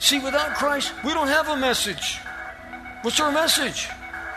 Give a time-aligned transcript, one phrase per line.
[0.00, 2.18] See, without Christ, we don't have a message.
[3.02, 3.88] What's our message?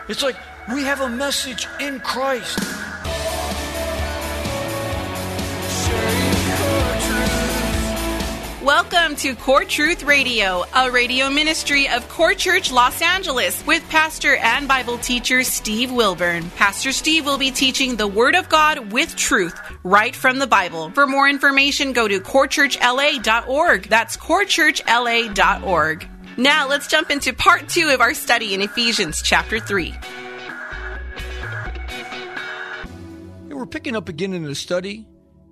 [0.10, 0.36] It's like
[0.72, 2.60] we have a message in Christ.
[8.64, 14.38] Welcome to Core Truth Radio, a radio ministry of Core Church Los Angeles with pastor
[14.38, 16.50] and Bible teacher Steve Wilburn.
[16.52, 20.92] Pastor Steve will be teaching the Word of God with truth right from the Bible.
[20.92, 23.90] For more information, go to corechurchla.org.
[23.90, 26.08] That's corechurchla.org.
[26.38, 29.90] Now let's jump into part two of our study in Ephesians chapter 3.
[29.90, 30.00] Hey,
[33.50, 35.06] we're picking up again in the study.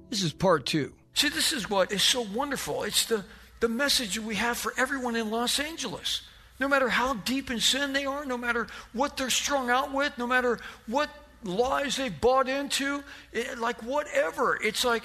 [0.09, 0.93] This is part two.
[1.13, 2.83] See, this is what is so wonderful.
[2.83, 3.23] It's the,
[3.59, 6.21] the message we have for everyone in Los Angeles.
[6.59, 10.17] No matter how deep in sin they are, no matter what they're strung out with,
[10.17, 11.09] no matter what
[11.43, 14.59] lies they've bought into, it, like whatever.
[14.63, 15.03] It's like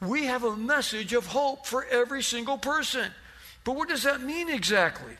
[0.00, 3.10] we have a message of hope for every single person.
[3.64, 5.14] But what does that mean exactly?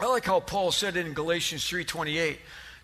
[0.00, 2.38] I like how Paul said it in Galatians 3:28.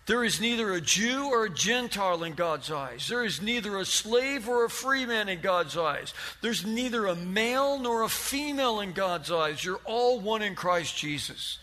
[0.07, 3.09] There is neither a Jew or a Gentile in God's eyes.
[3.09, 6.13] There is neither a slave or a free man in God's eyes.
[6.41, 9.63] There's neither a male nor a female in God's eyes.
[9.65, 11.59] You're all one in Christ Jesus.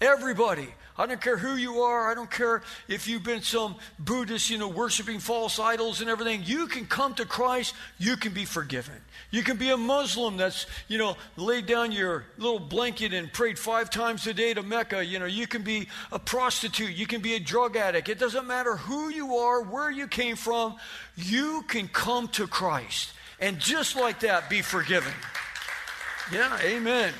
[0.00, 0.74] Everybody.
[0.98, 2.10] I don't care who you are.
[2.10, 6.42] I don't care if you've been some Buddhist, you know, worshiping false idols and everything.
[6.44, 7.74] You can come to Christ.
[7.98, 8.94] You can be forgiven.
[9.30, 13.58] You can be a Muslim that's, you know, laid down your little blanket and prayed
[13.58, 15.04] five times a day to Mecca.
[15.04, 16.92] You know, you can be a prostitute.
[16.92, 18.08] You can be a drug addict.
[18.08, 20.76] It doesn't matter who you are, where you came from.
[21.16, 23.12] You can come to Christ.
[23.38, 25.12] And just like that, be forgiven.
[26.32, 27.12] Yeah, amen.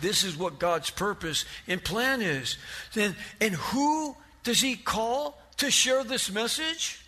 [0.00, 2.56] This is what God's purpose and plan is.
[2.92, 7.00] Then, and who does He call to share this message?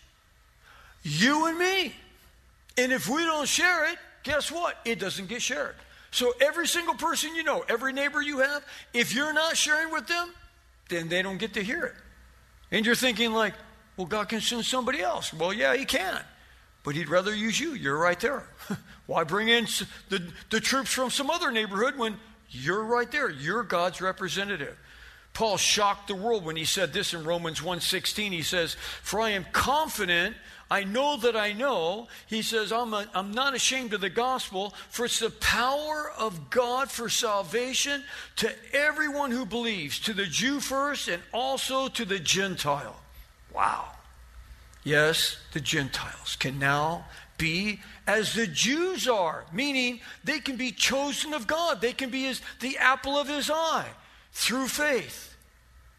[1.02, 1.94] You and me.
[2.78, 4.76] And if we don't share it, guess what?
[4.84, 5.74] It doesn't get shared.
[6.10, 8.64] So every single person you know, every neighbor you have,
[8.94, 10.30] if you're not sharing with them,
[10.88, 11.94] then they don't get to hear it.
[12.70, 13.54] And you're thinking like,
[13.96, 15.32] well, God can send somebody else.
[15.32, 16.20] Well, yeah, He can.
[16.84, 17.74] But He'd rather use you.
[17.74, 18.44] You're right there.
[19.06, 19.66] Why bring in
[20.08, 22.16] the, the troops from some other neighborhood when
[22.50, 23.30] you're right there.
[23.30, 24.76] You're God's representative.
[25.32, 28.32] Paul shocked the world when he said this in Romans 1:16.
[28.32, 30.34] He says, "For I am confident,
[30.70, 35.04] I know that I know." He says, "I'm I'm not ashamed of the gospel, for
[35.04, 38.02] it's the power of God for salvation
[38.36, 43.02] to everyone who believes, to the Jew first and also to the Gentile."
[43.52, 43.92] Wow.
[44.84, 47.06] Yes, the Gentiles can now
[47.38, 51.80] be as the Jews are, meaning they can be chosen of God.
[51.80, 53.88] They can be as the apple of his eye
[54.32, 55.36] through faith.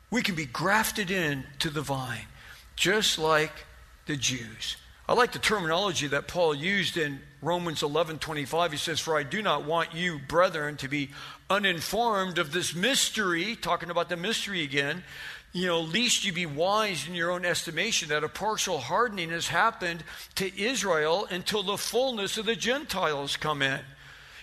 [0.09, 2.27] We can be grafted in to the vine,
[2.75, 3.65] just like
[4.05, 4.77] the Jews.
[5.09, 8.71] I like the terminology that Paul used in Romans 11 25.
[8.71, 11.11] He says, For I do not want you, brethren, to be
[11.49, 15.03] uninformed of this mystery, talking about the mystery again,
[15.53, 19.47] you know, least you be wise in your own estimation that a partial hardening has
[19.47, 20.03] happened
[20.35, 23.79] to Israel until the fullness of the Gentiles come in.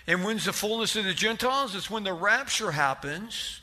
[0.07, 1.75] And when's the fullness of the Gentiles?
[1.75, 3.61] It's when the rapture happens.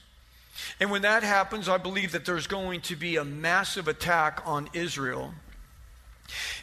[0.81, 4.69] And when that happens, I believe that there's going to be a massive attack on
[4.72, 5.34] Israel.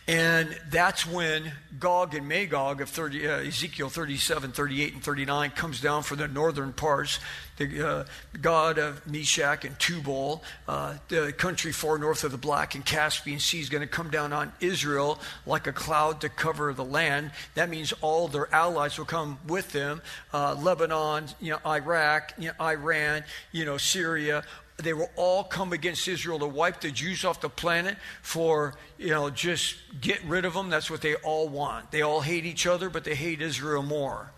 [0.07, 5.81] And that's when Gog and Magog of 30, uh, Ezekiel 37, 38, and 39 comes
[5.81, 7.19] down for the northern parts.
[7.57, 8.05] The uh,
[8.41, 13.39] Gog of Meshech and Tubal, uh, the country far north of the Black and Caspian
[13.39, 17.31] Sea, is going to come down on Israel like a cloud to cover the land.
[17.55, 20.01] That means all their allies will come with them
[20.33, 24.43] uh, Lebanon, you know, Iraq, you know, Iran, you know, Syria,
[24.83, 29.09] they will all come against Israel to wipe the Jews off the planet for, you
[29.09, 30.69] know, just get rid of them.
[30.69, 31.91] That's what they all want.
[31.91, 34.31] They all hate each other, but they hate Israel more.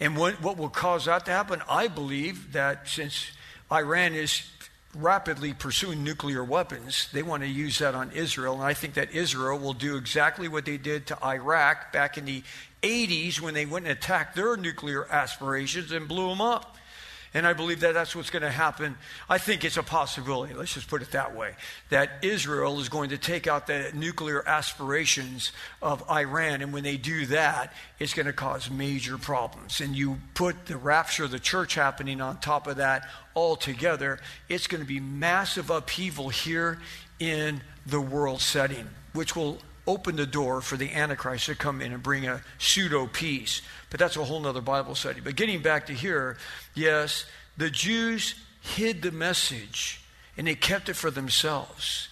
[0.00, 1.62] And what, what will cause that to happen?
[1.68, 3.30] I believe that since
[3.72, 4.42] Iran is
[4.94, 8.54] rapidly pursuing nuclear weapons, they want to use that on Israel.
[8.54, 12.24] And I think that Israel will do exactly what they did to Iraq back in
[12.24, 12.42] the
[12.82, 16.75] 80s when they went and attacked their nuclear aspirations and blew them up.
[17.36, 18.96] And I believe that that's what's going to happen.
[19.28, 21.52] I think it's a possibility, let's just put it that way,
[21.90, 25.52] that Israel is going to take out the nuclear aspirations
[25.82, 26.62] of Iran.
[26.62, 29.82] And when they do that, it's going to cause major problems.
[29.82, 34.18] And you put the rapture of the church happening on top of that all together,
[34.48, 36.78] it's going to be massive upheaval here
[37.18, 41.92] in the world setting, which will open the door for the Antichrist to come in
[41.92, 43.62] and bring a pseudo peace.
[43.90, 45.20] But that's a whole other Bible study.
[45.20, 46.36] But getting back to here,
[46.74, 47.24] yes,
[47.56, 50.00] the Jews hid the message
[50.36, 52.08] and they kept it for themselves.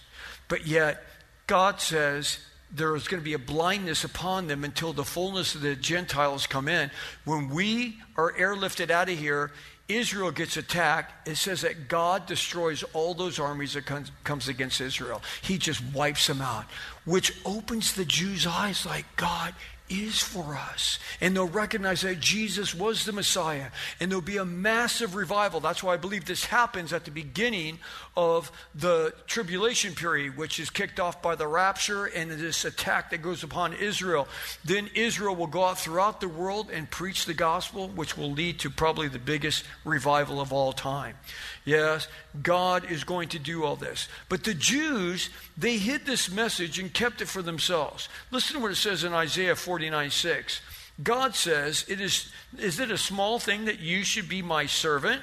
[0.47, 1.03] But yet,
[1.47, 2.39] God says
[2.71, 6.47] there is going to be a blindness upon them until the fullness of the Gentiles
[6.47, 6.91] come in.
[7.23, 9.51] When we are airlifted out of here,
[9.87, 14.81] Israel gets attacked, it says that God destroys all those armies that comes, comes against
[14.81, 15.21] Israel.
[15.43, 16.65] He just wipes them out,
[17.05, 19.53] which opens the Jews' eyes like God
[19.89, 20.97] is for us.
[21.21, 23.67] And they'll recognize that Jesus was the Messiah.
[23.99, 25.59] And there'll be a massive revival.
[25.59, 27.79] That's why I believe this happens at the beginning
[28.17, 33.21] of the tribulation period, which is kicked off by the rapture and this attack that
[33.21, 34.27] goes upon Israel.
[34.63, 38.59] Then Israel will go out throughout the world and preach the gospel, which will lead
[38.61, 41.15] to probably the biggest revival of all time.
[41.63, 42.07] Yes,
[42.41, 44.07] God is going to do all this.
[44.29, 48.09] But the Jews, they hid this message and kept it for themselves.
[48.31, 50.61] Listen to what it says in Isaiah 49 6.
[51.03, 55.21] God says, it is, Is it a small thing that you should be my servant?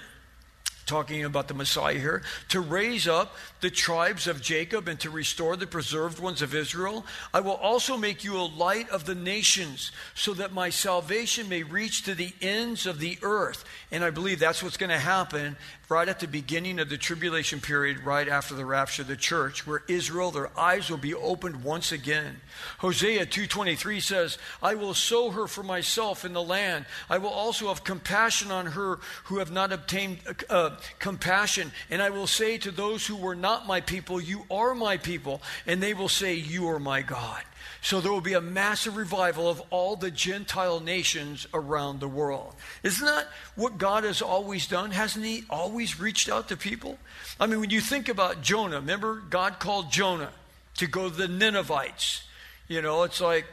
[0.86, 5.56] talking about the Messiah here, to raise up the tribes of Jacob and to restore
[5.56, 7.06] the preserved ones of Israel.
[7.32, 11.62] I will also make you a light of the nations, so that my salvation may
[11.62, 13.64] reach to the ends of the earth.
[13.90, 15.56] And I believe that's what's going to happen
[15.92, 19.66] right at the beginning of the tribulation period, right after the rapture of the church,
[19.66, 22.40] where Israel, their eyes will be opened once again.
[22.78, 26.86] Hosea 2.23 says, I will sow her for myself in the land.
[27.10, 31.70] I will also have compassion on her who have not obtained uh, compassion.
[31.90, 35.42] And I will say to those who were not my people, You are my people.
[35.66, 37.42] And they will say, You are my God.
[37.80, 42.54] So there will be a massive revival of all the Gentile nations around the world.
[42.82, 44.92] Isn't that what God has always done?
[44.92, 46.98] Hasn't He always reached out to people?
[47.40, 50.32] I mean, when you think about Jonah, remember God called Jonah
[50.76, 52.22] to go to the Ninevites.
[52.68, 53.46] You know, it's like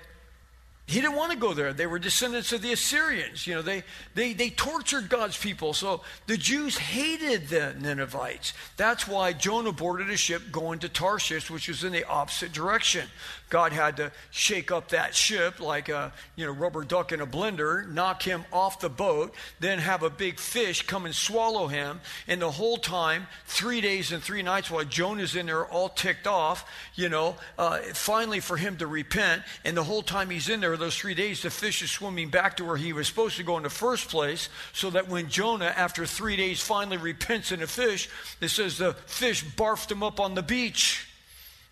[0.89, 1.71] he didn't want to go there.
[1.71, 3.45] They were descendants of the Assyrians.
[3.45, 3.83] You know, they,
[4.15, 5.73] they, they tortured God's people.
[5.73, 8.53] So the Jews hated the Ninevites.
[8.75, 13.07] That's why Jonah boarded a ship going to Tarshish, which was in the opposite direction.
[13.49, 17.27] God had to shake up that ship like a you know, rubber duck in a
[17.27, 21.99] blender, knock him off the boat, then have a big fish come and swallow him.
[22.27, 26.25] And the whole time, three days and three nights while Jonah's in there all ticked
[26.25, 29.43] off, you know, uh, finally for him to repent.
[29.63, 32.57] And the whole time he's in there, those three days, the fish is swimming back
[32.57, 35.73] to where he was supposed to go in the first place, so that when Jonah,
[35.75, 38.09] after three days, finally repents in a fish,
[38.41, 41.07] it says the fish barfed him up on the beach.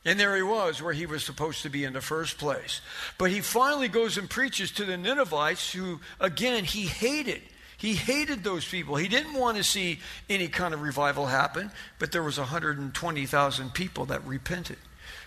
[0.05, 2.81] And there he was, where he was supposed to be in the first place.
[3.17, 7.41] But he finally goes and preaches to the Ninevites, who, again, he hated.
[7.77, 8.95] He hated those people.
[8.95, 9.99] He didn't want to see
[10.29, 14.77] any kind of revival happen, but there was 120,000 people that repented.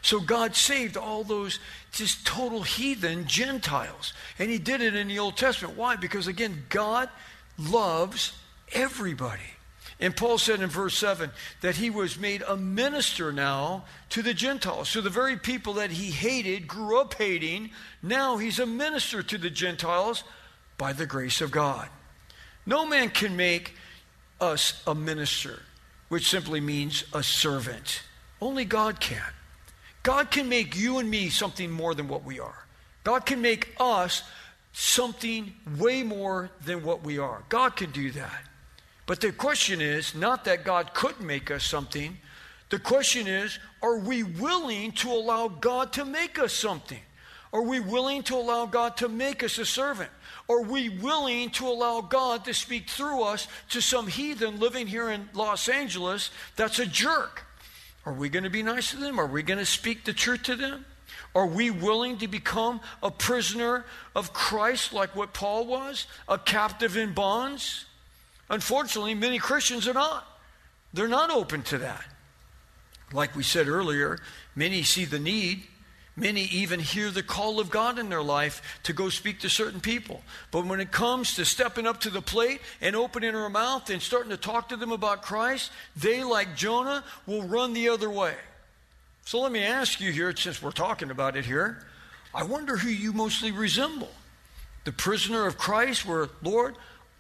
[0.03, 1.59] So God saved all those
[1.93, 4.13] just total heathen Gentiles.
[4.39, 5.77] And he did it in the Old Testament.
[5.77, 5.97] Why?
[5.97, 7.09] Because again, God
[7.59, 8.33] loves
[8.73, 9.43] everybody.
[10.01, 11.31] And Paul said in verse 7
[11.61, 14.89] that he was made a minister now to the Gentiles.
[14.89, 17.71] So the very people that he hated, grew up hating,
[18.03, 20.25] now he's a minister to the Gentiles
[20.79, 21.89] by the grace of God.
[22.65, 23.75] No man can make
[24.41, 25.61] us a minister,
[26.09, 28.03] which simply means a servant.
[28.41, 29.21] Only God can.
[30.03, 32.67] God can make you and me something more than what we are.
[33.05, 34.23] God can make us
[34.73, 37.43] something way more than what we are.
[37.49, 38.45] God can do that.
[39.07, 42.17] But the question is not that God couldn't make us something.
[42.69, 47.01] The question is are we willing to allow God to make us something?
[47.53, 50.11] Are we willing to allow God to make us a servant?
[50.49, 55.11] Are we willing to allow God to speak through us to some heathen living here
[55.11, 57.45] in Los Angeles that's a jerk?
[58.07, 59.19] Are we going to be nice to them?
[59.21, 60.85] Are we going to speak the truth to them?
[61.35, 63.85] Are we willing to become a prisoner
[64.17, 66.07] of Christ like what Paul was?
[66.29, 67.85] A captive in bonds?
[68.49, 70.27] Unfortunately, many Christians are not.
[70.93, 72.05] They're not open to that.
[73.13, 74.19] Like we said earlier,
[74.57, 75.65] many see the need
[76.17, 79.81] Many even hear the call of God in their life to go speak to certain
[79.81, 80.23] people.
[80.51, 84.03] But when it comes to stepping up to the plate and opening their mouth and
[84.03, 88.35] starting to talk to them about Christ, they, like Jonah, will run the other way.
[89.25, 91.87] So let me ask you here, since we're talking about it here,
[92.35, 94.11] I wonder who you mostly resemble.
[94.85, 96.75] The prisoner of Christ, where, Lord,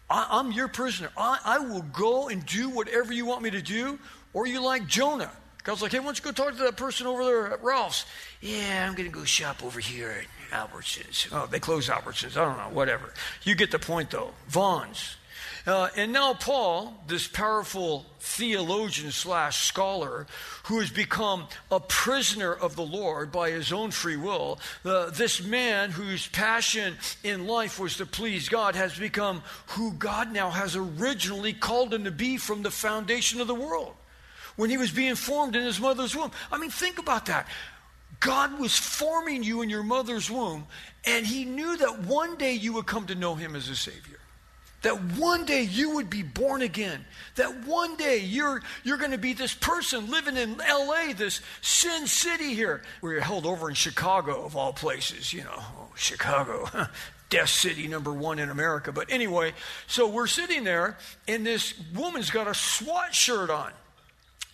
[0.08, 1.10] I, am your prisoner.
[1.16, 3.98] I, I will go and do whatever you want me to do.
[4.32, 5.30] Or you like Jonah.
[5.62, 8.06] God's like, hey, why don't you go talk to that person over there at Ralph's?
[8.40, 11.28] Yeah, I'm going to go shop over here at Albertsons.
[11.32, 12.36] Oh, they close Albertsons.
[12.36, 13.12] I don't know, whatever.
[13.42, 14.30] You get the point, though.
[14.48, 15.16] Vons.
[15.66, 20.26] Uh, and now Paul, this powerful theologian slash scholar,
[20.64, 25.42] who has become a prisoner of the Lord by his own free will, uh, this
[25.42, 30.76] man whose passion in life was to please God, has become who God now has
[30.76, 33.94] originally called him to be from the foundation of the world
[34.60, 36.30] when he was being formed in his mother's womb.
[36.52, 37.48] I mean, think about that.
[38.20, 40.66] God was forming you in your mother's womb,
[41.06, 44.18] and he knew that one day you would come to know him as a Savior.
[44.82, 47.06] That one day you would be born again.
[47.36, 52.06] That one day you're, you're going to be this person living in LA, this sin
[52.06, 52.82] city here.
[53.00, 55.56] where you are held over in Chicago, of all places, you know.
[55.56, 56.68] Oh, Chicago,
[57.30, 58.92] death city number one in America.
[58.92, 59.54] But anyway,
[59.86, 63.72] so we're sitting there, and this woman's got a SWAT shirt on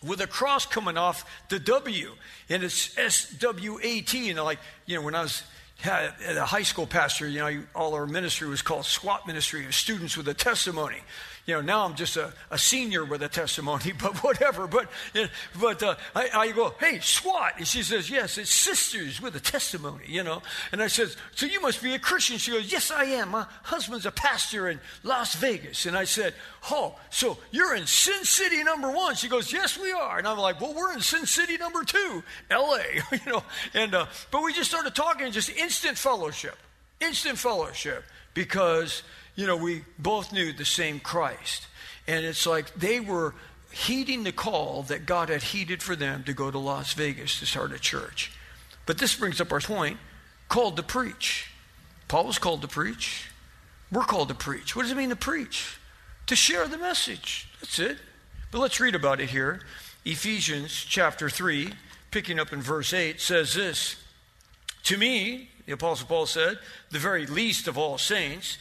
[0.05, 2.13] with a cross coming off the W,
[2.49, 4.31] and it's S W A T.
[4.31, 5.43] And like, you know, when I was
[5.85, 10.17] a high school pastor, you know, all our ministry was called SWAT ministry of students
[10.17, 10.99] with a testimony
[11.47, 14.67] you know, now I'm just a, a senior with a testimony, but whatever.
[14.67, 14.89] But,
[15.59, 17.55] but uh, I, I, go, hey, SWAT.
[17.59, 20.43] And she says, yes, it's sisters with a testimony, you know.
[20.73, 22.39] And I says, so you must be a Christian.
[22.39, 23.31] She goes, yes, I am.
[23.31, 25.87] My husband's a pastor in Las Vegas.
[25.87, 26.35] And I said,
[26.71, 29.15] oh, so you're in Sin City number one.
[29.15, 30.19] She goes, yes, we are.
[30.19, 33.45] And I'm like, well, we're in Sin City number two, L.A., you know.
[33.73, 36.57] And, uh, but we just started talking, just instant fellowship,
[37.01, 38.03] instant fellowship,
[38.35, 39.05] because–
[39.37, 41.67] you know, we both knew the same Christ.
[42.09, 43.35] And it's like they were
[43.71, 47.47] heeding the call that God had heeded for them to go to Las Vegas to
[47.47, 48.33] start a church.
[48.87, 49.99] But this brings up our point
[50.49, 51.51] called to preach.
[52.09, 53.29] Paul was called to preach.
[53.93, 54.75] We're called to preach.
[54.75, 55.79] What does it mean to preach?
[56.27, 57.49] To share the message.
[57.61, 57.99] That's it.
[58.51, 59.61] But let's read about it here.
[60.05, 61.73] Ephesians chapter 3,
[62.11, 63.97] picking up in verse 8, says this
[64.85, 66.59] To me, the Apostle Paul said,
[66.91, 68.57] the very least of all saints,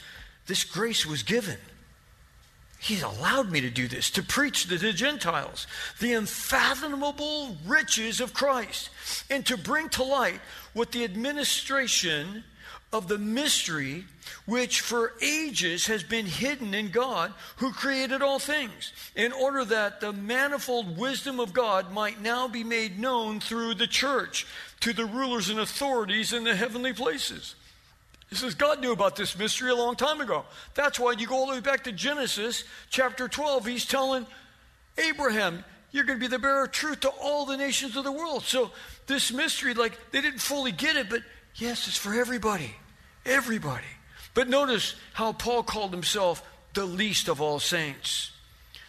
[0.48, 1.58] this grace was given.
[2.80, 5.66] He's allowed me to do this, to preach to the Gentiles
[6.00, 8.90] the unfathomable riches of Christ,
[9.30, 10.40] and to bring to light
[10.74, 12.44] what the administration
[12.94, 14.06] of the mystery
[14.46, 20.00] which for ages has been hidden in God who created all things, in order that
[20.00, 24.46] the manifold wisdom of God might now be made known through the church
[24.82, 27.56] to the rulers and authorities in the heavenly places.
[28.30, 30.46] He says God knew about this mystery a long time ago.
[30.74, 33.66] That's why you go all the way back to Genesis chapter 12.
[33.66, 34.26] He's telling
[34.98, 38.12] Abraham, You're going to be the bearer of truth to all the nations of the
[38.12, 38.44] world.
[38.44, 38.72] So,
[39.08, 41.22] this mystery, like, they didn't fully get it, but
[41.56, 42.76] yes, it's for everybody.
[43.26, 43.86] Everybody.
[44.34, 48.32] But notice how Paul called himself the least of all saints.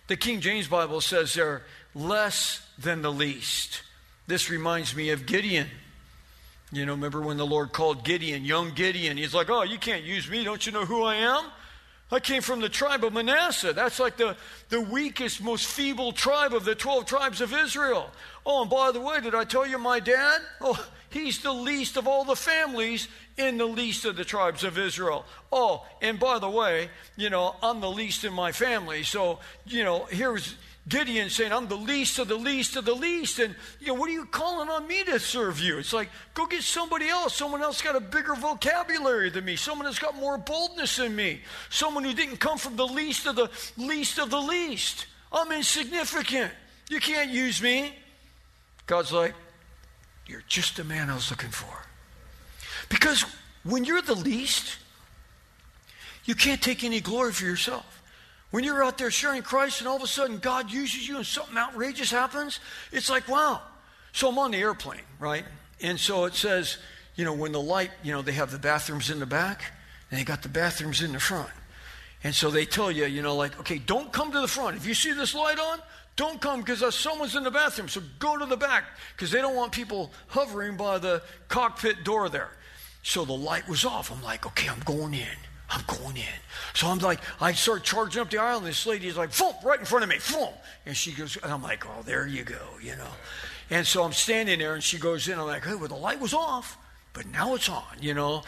[0.09, 1.63] The King James Bible says they're
[1.95, 3.83] less than the least.
[4.27, 5.69] This reminds me of Gideon.
[6.73, 9.17] You know, remember when the Lord called Gideon, young Gideon?
[9.17, 10.45] He's like, Oh, you can't use me.
[10.45, 11.45] Don't you know who I am?
[12.11, 13.73] I came from the tribe of Manasseh.
[13.73, 14.37] That's like the,
[14.69, 18.11] the weakest, most feeble tribe of the 12 tribes of Israel.
[18.45, 20.41] Oh, and by the way, did I tell you my dad?
[20.61, 24.79] Oh, he's the least of all the families in the least of the tribes of
[24.79, 25.25] Israel.
[25.51, 29.03] Oh, and by the way, you know, I'm the least in my family.
[29.03, 30.55] So, you know, here's
[30.89, 33.41] Gideon saying, I'm the least of the least of the least.
[33.41, 35.79] And, you know, what are you calling on me to serve you?
[35.79, 37.35] It's like, go get somebody else.
[37.35, 39.57] Someone else got a bigger vocabulary than me.
[39.57, 41.41] Someone that's got more boldness than me.
[41.71, 45.07] Someone who didn't come from the least of the least of the least.
[45.33, 46.53] I'm insignificant.
[46.89, 47.93] You can't use me.
[48.87, 49.35] God's like,
[50.29, 51.85] you're just the man I was looking for.
[52.89, 53.25] Because
[53.65, 54.77] when you're the least,
[56.25, 57.96] you can't take any glory for yourself.
[58.51, 61.27] When you're out there sharing Christ and all of a sudden God uses you and
[61.27, 62.61] something outrageous happens,
[62.93, 63.61] it's like, wow.
[64.13, 65.45] So I'm on the airplane, right?
[65.81, 66.79] And so it says,
[67.17, 69.73] you know, when the light, you know, they have the bathrooms in the back
[70.11, 71.51] and they got the bathrooms in the front.
[72.25, 74.77] And so they tell you, you know, like, okay, don't come to the front.
[74.77, 75.81] If you see this light on,
[76.17, 77.89] don't come because someone's in the bathroom.
[77.89, 78.85] So go to the back
[79.15, 82.51] because they don't want people hovering by the cockpit door there.
[83.03, 84.11] So the light was off.
[84.11, 85.37] I'm like, okay, I'm going in.
[85.69, 86.41] I'm going in.
[86.75, 89.55] So I'm like, I start charging up the aisle, and this lady is like, boom,
[89.65, 90.51] right in front of me, boom.
[90.85, 93.09] And she goes, and I'm like, oh, there you go, you know.
[93.71, 95.39] And so I'm standing there, and she goes in.
[95.39, 96.79] I'm like, hey, well, the light was off,
[97.13, 98.43] but now it's on, you know.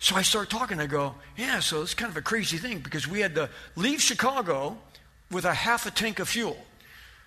[0.00, 0.80] So I start talking.
[0.80, 4.02] I go, yeah, so it's kind of a crazy thing because we had to leave
[4.02, 4.76] Chicago
[5.30, 6.58] with a half a tank of fuel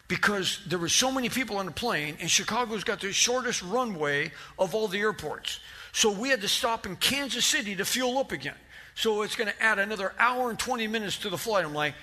[0.07, 4.31] because there were so many people on the plane, and Chicago's got the shortest runway
[4.59, 5.59] of all the airports.
[5.91, 8.55] So we had to stop in Kansas City to fuel up again.
[8.97, 11.63] So it's going to add another hour and 20 minutes to the flight.
[11.63, 11.93] I'm like,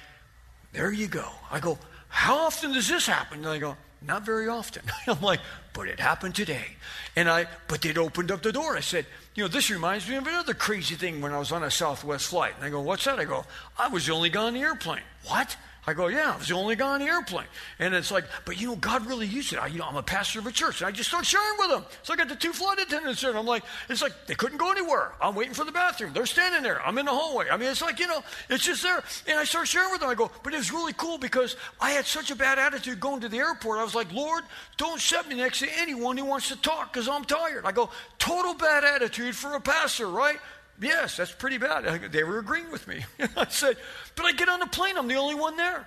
[0.72, 1.28] there you go.
[1.50, 1.76] I go,
[2.08, 3.38] how often does this happen?
[3.38, 4.84] And they go, not very often.
[5.08, 5.40] I'm like,
[5.72, 6.76] but it happened today.
[7.16, 8.76] And I, but they'd opened up the door.
[8.76, 11.64] I said, you know, this reminds me of another crazy thing when I was on
[11.64, 12.54] a Southwest flight.
[12.56, 13.18] And I go, what's that?
[13.18, 13.44] I go,
[13.76, 15.02] I was the only guy on the airplane.
[15.26, 15.56] What?
[15.86, 17.46] I go, yeah, I was the only guy on the airplane.
[17.78, 19.58] And it's like, but you know, God really used it.
[19.58, 20.80] I, you know, I'm a pastor of a church.
[20.80, 21.84] And I just start sharing with them.
[22.02, 23.30] So I got the two flight attendants there.
[23.30, 25.12] And I'm like, it's like they couldn't go anywhere.
[25.20, 26.12] I'm waiting for the bathroom.
[26.14, 26.84] They're standing there.
[26.86, 27.48] I'm in the hallway.
[27.50, 29.02] I mean, it's like, you know, it's just there.
[29.26, 30.08] And I start sharing with them.
[30.08, 33.20] I go, but it was really cool because I had such a bad attitude going
[33.20, 33.78] to the airport.
[33.78, 34.44] I was like, Lord,
[34.78, 37.66] don't set me next to anyone who wants to talk because I'm tired.
[37.66, 40.38] I go, total bad attitude for a pastor, right?
[40.80, 42.10] Yes, that's pretty bad.
[42.10, 43.04] They were agreeing with me.
[43.36, 43.76] I said,
[44.16, 44.96] but I get on the plane.
[44.96, 45.86] I'm the only one there.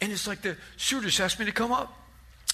[0.00, 1.94] And it's like the stewardess asked me to come up.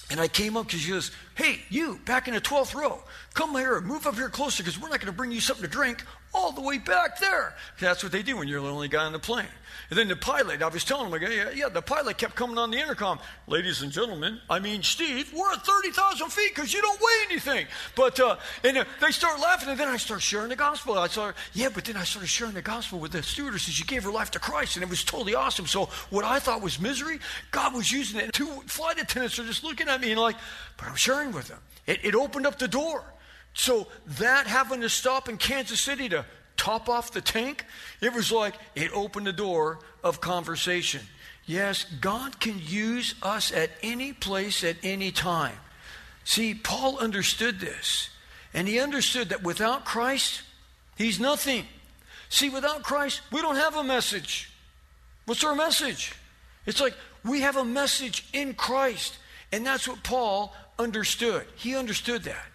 [0.09, 3.01] And I came up because she goes, Hey, you, back in the 12th row,
[3.33, 5.69] come here, move up here closer because we're not going to bring you something to
[5.69, 6.03] drink
[6.35, 7.55] all the way back there.
[7.79, 9.47] That's what they do when you're the only guy on the plane.
[9.89, 12.71] And then the pilot, I was telling him, yeah, yeah, the pilot kept coming on
[12.71, 13.19] the intercom.
[13.47, 17.67] Ladies and gentlemen, I mean, Steve, we're at 30,000 feet because you don't weigh anything.
[17.95, 20.97] But, uh, and uh, they start laughing, and then I start sharing the gospel.
[20.97, 24.03] I started, yeah, but then I started sharing the gospel with the stewardess, she gave
[24.03, 25.67] her life to Christ, and it was totally awesome.
[25.67, 27.19] So what I thought was misery,
[27.51, 28.33] God was using it.
[28.33, 30.35] Two flight attendants are just looking at me and like,
[30.77, 31.59] but I'm sharing with them.
[31.85, 33.03] It, it opened up the door.
[33.55, 33.87] So
[34.19, 36.25] that having to stop in Kansas City to
[36.57, 37.65] top off the tank,
[38.01, 41.01] it was like it opened the door of conversation.
[41.45, 45.55] Yes, God can use us at any place at any time.
[46.25, 48.09] See, Paul understood this.
[48.53, 50.41] And he understood that without Christ,
[50.97, 51.65] he's nothing.
[52.29, 54.49] See, without Christ, we don't have a message.
[55.25, 56.13] What's our message?
[56.65, 59.17] It's like we have a message in Christ.
[59.51, 61.45] And that's what Paul understood.
[61.55, 62.45] He understood that.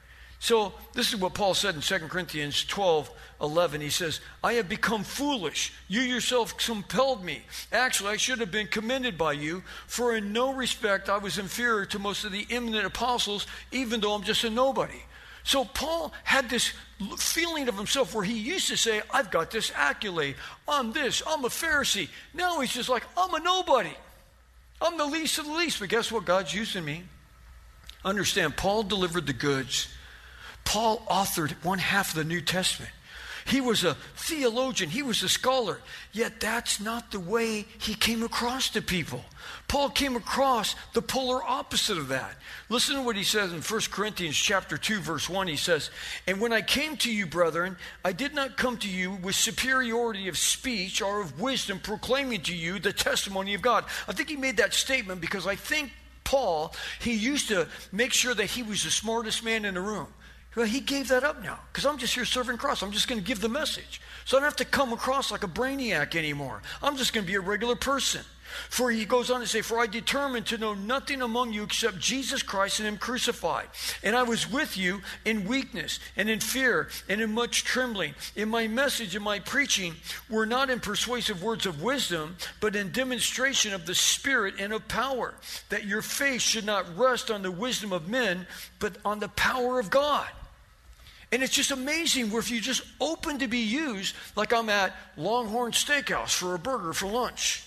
[0.42, 3.10] So, this is what Paul said in 2 Corinthians 12
[3.42, 3.82] 11.
[3.82, 5.72] He says, I have become foolish.
[5.86, 7.42] You yourself compelled me.
[7.72, 11.84] Actually, I should have been commended by you, for in no respect I was inferior
[11.86, 15.02] to most of the eminent apostles, even though I'm just a nobody.
[15.42, 16.72] So, Paul had this
[17.18, 20.36] feeling of himself where he used to say, I've got this accolade.
[20.66, 21.22] I'm this.
[21.26, 22.08] I'm a Pharisee.
[22.32, 23.94] Now he's just like, I'm a nobody.
[24.80, 25.80] I'm the least of the least.
[25.80, 26.24] But guess what?
[26.24, 27.04] God's using me.
[28.06, 29.88] Understand, Paul delivered the goods.
[30.64, 32.92] Paul authored one half of the New Testament.
[33.46, 35.80] He was a theologian, he was a scholar,
[36.12, 39.24] yet that's not the way he came across to people.
[39.66, 42.36] Paul came across the polar opposite of that.
[42.68, 45.48] Listen to what he says in 1 Corinthians chapter 2 verse 1.
[45.48, 45.90] He says,
[46.26, 50.28] "And when I came to you, brethren, I did not come to you with superiority
[50.28, 54.36] of speech or of wisdom proclaiming to you the testimony of God." I think he
[54.36, 55.92] made that statement because I think
[56.24, 60.12] Paul, he used to make sure that he was the smartest man in the room.
[60.56, 62.82] Well, he gave that up now because I'm just here serving Christ.
[62.82, 64.00] I'm just going to give the message.
[64.24, 66.62] So I don't have to come across like a brainiac anymore.
[66.82, 68.22] I'm just going to be a regular person.
[68.68, 71.98] For he goes on to say, For I determined to know nothing among you except
[71.98, 73.68] Jesus Christ and Him crucified.
[74.02, 78.14] And I was with you in weakness and in fear and in much trembling.
[78.34, 79.94] In my message and my preaching
[80.28, 84.88] were not in persuasive words of wisdom, but in demonstration of the Spirit and of
[84.88, 85.34] power,
[85.68, 88.46] that your faith should not rest on the wisdom of men,
[88.80, 90.28] but on the power of God.
[91.32, 94.94] And it's just amazing where if you just open to be used, like I'm at
[95.16, 97.64] Longhorn Steakhouse for a burger for lunch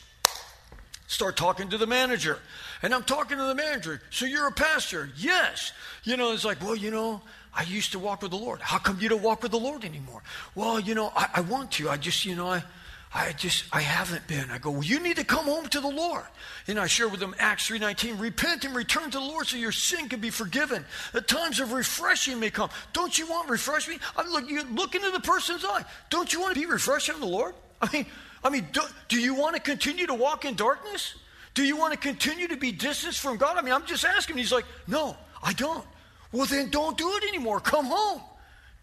[1.14, 2.40] start talking to the manager.
[2.82, 4.02] And I'm talking to the manager.
[4.10, 5.10] So you're a pastor?
[5.18, 5.72] Yes.
[6.04, 7.22] You know, it's like, well, you know,
[7.54, 8.60] I used to walk with the Lord.
[8.62, 10.24] How come you don't walk with the Lord anymore?
[10.56, 11.90] Well, you know, I, I want to.
[11.90, 12.64] I just, you know, I,
[13.16, 14.50] I just, I haven't been.
[14.50, 16.24] I go, well, you need to come home to the Lord.
[16.68, 19.72] And I share with them Acts 3.19, repent and return to the Lord so your
[19.72, 20.84] sin can be forgiven.
[21.12, 22.72] The times of refreshing may come.
[22.92, 24.00] Don't you want refreshing?
[24.18, 25.86] I look, you look into the person's eye.
[26.10, 27.54] Don't you want to be refreshed in the Lord?
[27.82, 28.06] I mean,
[28.44, 31.14] I mean, do, do you want to continue to walk in darkness?
[31.54, 33.58] Do you want to continue to be distanced from God?
[33.58, 34.38] I mean, I'm just asking.
[34.38, 35.86] He's like, no, I don't.
[36.32, 37.60] Well, then don't do it anymore.
[37.60, 38.22] Come home.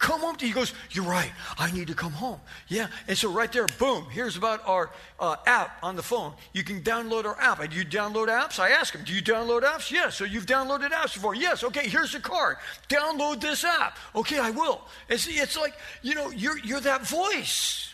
[0.01, 0.37] Come home.
[0.41, 1.31] He goes, You're right.
[1.59, 2.41] I need to come home.
[2.69, 2.89] Yeah.
[3.07, 6.33] And so, right there, boom, here's about our uh, app on the phone.
[6.55, 7.61] You can download our app.
[7.71, 8.59] Do you download apps?
[8.59, 9.91] I ask him, Do you download apps?
[9.91, 10.17] Yes.
[10.17, 11.35] So, you've downloaded apps before?
[11.35, 11.63] Yes.
[11.63, 12.57] Okay, here's the card.
[12.89, 13.99] Download this app.
[14.17, 14.81] Okay, I will.
[15.11, 17.93] And see, it's like, you know, you're, you're that voice.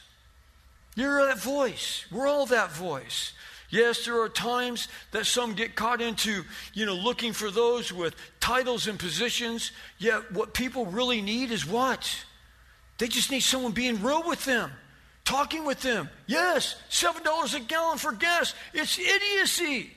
[0.95, 2.07] You're that voice.
[2.13, 3.33] We're all that voice.
[3.71, 8.15] Yes, there are times that some get caught into, you know, looking for those with
[8.39, 9.73] titles and positions.
[9.99, 12.25] Yet what people really need is what?
[12.99, 14.71] They just need someone being real with them,
[15.25, 16.09] talking with them.
[16.27, 18.55] Yes, $7 a gallon for gas.
[18.73, 19.93] It's idiocy.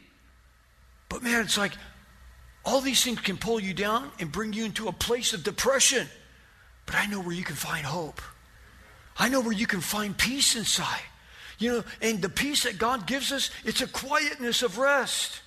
[1.07, 1.73] But man, it's like
[2.65, 6.07] all these things can pull you down and bring you into a place of depression.
[6.85, 8.21] But I know where you can find hope.
[9.17, 11.01] I know where you can find peace inside.
[11.59, 15.41] You know, and the peace that God gives us, it's a quietness of rest.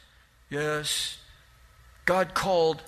[0.50, 1.16] Yes,
[2.04, 2.82] God called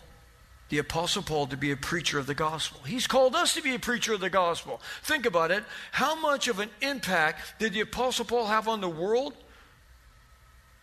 [0.68, 2.80] the Apostle Paul to be a preacher of the gospel.
[2.86, 4.80] He's called us to be a preacher of the gospel.
[5.02, 5.64] Think about it.
[5.92, 9.34] How much of an impact did the Apostle Paul have on the world?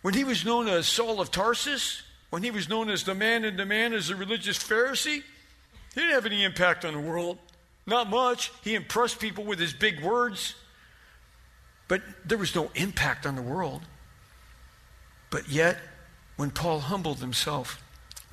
[0.01, 2.01] When he was known as Saul of Tarsus,
[2.31, 5.21] when he was known as the man in demand as a religious Pharisee,
[5.93, 7.37] he didn't have any impact on the world.
[7.85, 8.51] Not much.
[8.63, 10.55] He impressed people with his big words.
[11.91, 13.81] But there was no impact on the world.
[15.29, 15.77] But yet,
[16.37, 17.83] when Paul humbled himself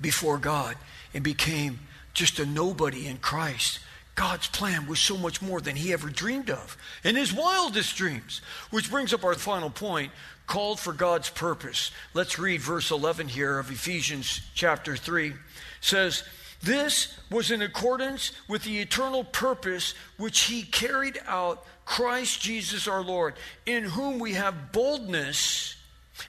[0.01, 0.77] before God
[1.13, 1.81] and became
[2.15, 3.81] just a nobody in Christ,
[4.15, 8.43] God's plan was so much more than he ever dreamed of in his wildest dreams.
[8.71, 10.13] Which brings up our final point
[10.47, 11.91] called for God's purpose.
[12.15, 15.31] Let's read verse 11 here of Ephesians chapter 3.
[15.31, 15.35] It
[15.81, 16.23] says,
[16.63, 23.01] This was in accordance with the eternal purpose which he carried out Christ Jesus our
[23.03, 23.33] Lord,
[23.65, 25.75] in whom we have boldness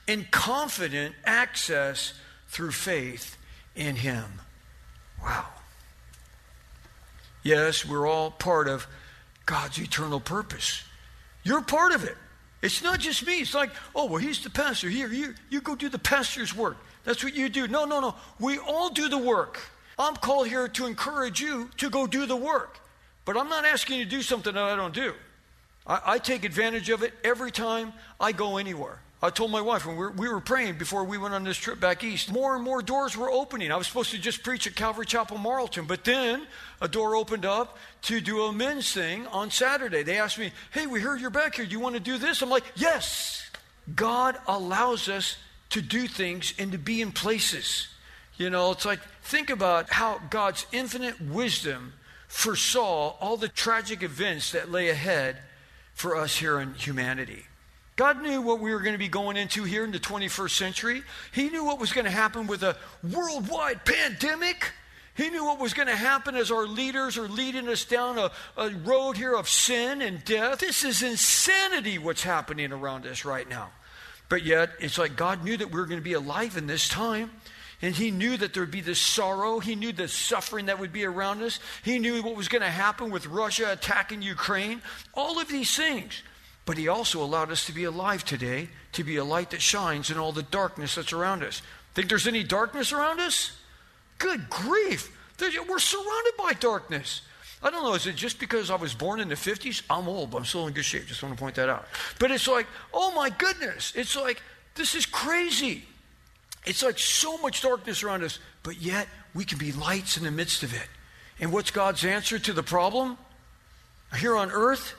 [0.08, 2.14] and confident access
[2.48, 3.36] through faith
[3.76, 4.24] in him.
[5.22, 5.44] Wow.
[7.42, 8.86] Yes, we're all part of
[9.44, 10.82] God's eternal purpose.
[11.44, 12.16] You're part of it.
[12.62, 13.40] It's not just me.
[13.40, 14.88] It's like, oh, well, he's the pastor.
[14.88, 16.78] Here, here, you go do the pastor's work.
[17.04, 17.68] That's what you do.
[17.68, 18.14] No, no, no.
[18.38, 19.60] We all do the work.
[19.98, 22.78] I'm called here to encourage you to go do the work.
[23.26, 25.12] But I'm not asking you to do something that I don't do.
[25.90, 29.00] I, I take advantage of it every time I go anywhere.
[29.22, 31.58] I told my wife when we were, we were, praying before we went on this
[31.58, 33.70] trip back east, more and more doors were opening.
[33.70, 36.46] I was supposed to just preach at Calvary Chapel Marlton, but then
[36.80, 40.04] a door opened up to do a men's thing on Saturday.
[40.04, 41.66] They asked me, Hey, we heard you're back here.
[41.66, 42.40] Do you want to do this?
[42.40, 43.50] I'm like, Yes.
[43.94, 45.36] God allows us
[45.70, 47.88] to do things and to be in places.
[48.36, 51.92] You know, it's like, think about how God's infinite wisdom
[52.28, 55.38] foresaw all the tragic events that lay ahead
[56.00, 57.44] for us here in humanity.
[57.96, 61.02] God knew what we were going to be going into here in the 21st century.
[61.32, 64.72] He knew what was going to happen with a worldwide pandemic.
[65.14, 68.30] He knew what was going to happen as our leaders are leading us down a,
[68.56, 70.60] a road here of sin and death.
[70.60, 73.68] This is insanity what's happening around us right now.
[74.30, 76.88] But yet, it's like God knew that we were going to be alive in this
[76.88, 77.30] time.
[77.82, 79.58] And he knew that there would be this sorrow.
[79.58, 81.60] He knew the suffering that would be around us.
[81.82, 84.82] He knew what was going to happen with Russia attacking Ukraine.
[85.14, 86.22] All of these things.
[86.66, 90.10] But he also allowed us to be alive today, to be a light that shines
[90.10, 91.62] in all the darkness that's around us.
[91.94, 93.56] Think there's any darkness around us?
[94.18, 95.16] Good grief.
[95.40, 97.22] We're surrounded by darkness.
[97.62, 99.82] I don't know, is it just because I was born in the 50s?
[99.88, 101.06] I'm old, but I'm still in good shape.
[101.06, 101.86] Just want to point that out.
[102.18, 103.92] But it's like, oh my goodness.
[103.96, 104.42] It's like,
[104.74, 105.84] this is crazy.
[106.66, 110.30] It's like so much darkness around us, but yet we can be lights in the
[110.30, 110.88] midst of it.
[111.38, 113.16] And what's God's answer to the problem?
[114.18, 114.94] Here on earth,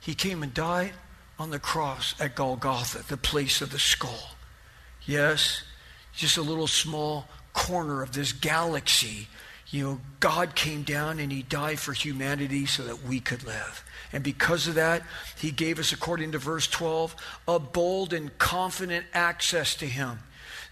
[0.00, 0.92] He came and died
[1.38, 4.34] on the cross at Golgotha, the place of the skull.
[5.06, 5.62] Yes,
[6.14, 9.28] just a little small corner of this galaxy.
[9.70, 13.84] You know, God came down and He died for humanity so that we could live.
[14.12, 15.02] And because of that,
[15.38, 17.14] He gave us, according to verse 12,
[17.46, 20.18] a bold and confident access to Him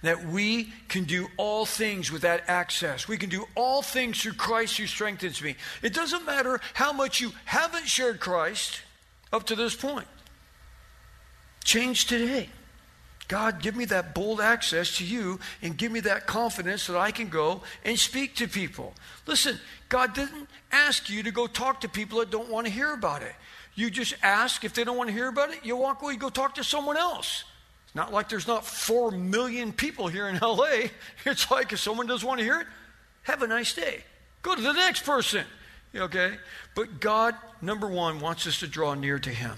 [0.03, 3.09] that we can do all things with that access.
[3.09, 5.57] We can do all things through Christ who strengthens me.
[5.83, 8.83] It doesn't matter how much you haven't shared Christ
[9.33, 10.07] up to this point.
[11.65, 12.49] Change today.
[13.29, 17.11] God, give me that bold access to you and give me that confidence that I
[17.11, 18.95] can go and speak to people.
[19.27, 22.93] Listen, God didn't ask you to go talk to people that don't want to hear
[22.93, 23.35] about it.
[23.75, 26.29] You just ask if they don't want to hear about it, you walk away, go
[26.29, 27.45] talk to someone else.
[27.95, 30.89] Not like there's not four million people here in LA.
[31.25, 32.67] It's like if someone doesn't want to hear it,
[33.23, 34.05] have a nice day.
[34.43, 35.45] Go to the next person.
[35.95, 36.35] Okay?
[36.75, 39.57] But God, number one, wants us to draw near to Him.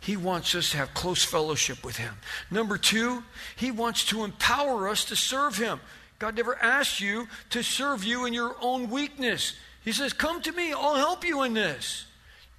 [0.00, 2.14] He wants us to have close fellowship with Him.
[2.50, 3.24] Number two,
[3.56, 5.80] He wants to empower us to serve Him.
[6.18, 9.54] God never asked you to serve you in your own weakness.
[9.84, 12.06] He says, Come to me, I'll help you in this.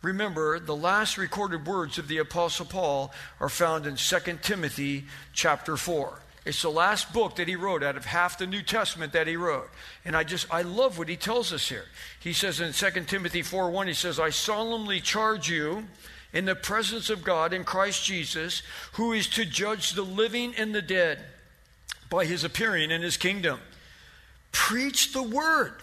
[0.08, 5.76] Remember, the last recorded words of the Apostle Paul are found in 2 Timothy chapter
[5.76, 6.22] 4.
[6.46, 9.36] It's the last book that he wrote out of half the New Testament that he
[9.36, 9.70] wrote.
[10.06, 11.84] And I just, I love what he tells us here.
[12.22, 15.84] He says in 2 Timothy 4 1, he says, I solemnly charge you
[16.32, 20.74] in the presence of God in Christ Jesus, who is to judge the living and
[20.74, 21.20] the dead
[22.10, 23.60] by his appearing in his kingdom.
[24.54, 25.74] Preach the word.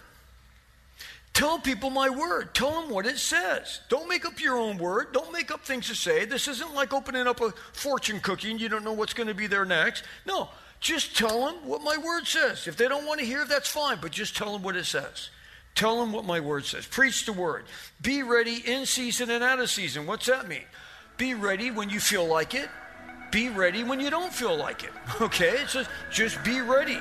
[1.34, 2.54] Tell people my word.
[2.54, 3.80] Tell them what it says.
[3.88, 5.12] Don't make up your own word.
[5.12, 6.24] Don't make up things to say.
[6.24, 9.34] This isn't like opening up a fortune cookie and you don't know what's going to
[9.34, 10.04] be there next.
[10.26, 12.68] No, just tell them what my word says.
[12.68, 15.30] If they don't want to hear, that's fine, but just tell them what it says.
[15.74, 16.86] Tell them what my word says.
[16.86, 17.64] Preach the word.
[18.00, 20.06] Be ready in season and out of season.
[20.06, 20.62] What's that mean?
[21.16, 22.68] Be ready when you feel like it.
[23.34, 24.92] Be ready when you don't feel like it.
[25.20, 25.56] Okay?
[25.62, 26.98] It's just, just be ready.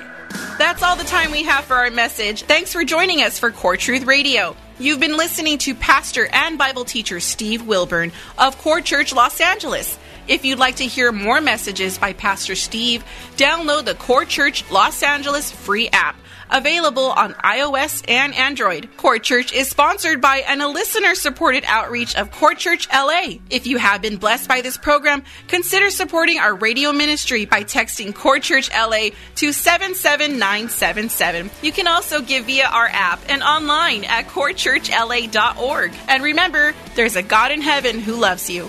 [0.58, 2.42] That's all the time we have for our message.
[2.42, 4.56] Thanks for joining us for Core Truth Radio.
[4.80, 9.96] You've been listening to pastor and Bible teacher Steve Wilburn of Core Church Los Angeles.
[10.26, 13.04] If you'd like to hear more messages by Pastor Steve,
[13.36, 16.16] download the Core Church Los Angeles free app
[16.50, 18.88] available on iOS and Android.
[18.96, 23.34] Core Church is sponsored by and a listener supported outreach of Core Church LA.
[23.50, 28.14] If you have been blessed by this program, consider supporting our radio ministry by texting
[28.14, 31.50] Core Church LA to 77977.
[31.62, 35.92] You can also give via our app and online at corechurchla.org.
[36.08, 38.68] And remember, there's a God in heaven who loves you.